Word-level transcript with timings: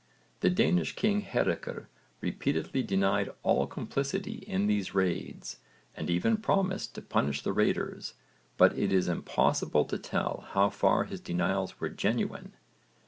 The 0.39 0.49
Danish 0.49 0.95
king 0.95 1.21
Hárekr 1.21 1.85
repeatedly 2.21 2.81
denied 2.81 3.29
all 3.43 3.67
complicity 3.67 4.37
in 4.47 4.65
these 4.65 4.95
raids 4.95 5.59
and 5.93 6.09
even 6.09 6.37
promised 6.37 6.95
to 6.95 7.03
punish 7.03 7.43
the 7.43 7.53
raiders, 7.53 8.15
but 8.57 8.75
it 8.75 8.91
is 8.91 9.07
impossible 9.07 9.85
to 9.85 9.99
tell 9.99 10.47
how 10.53 10.71
far 10.71 11.03
his 11.03 11.19
denials 11.21 11.79
were 11.79 11.87
genuine. 11.89 12.55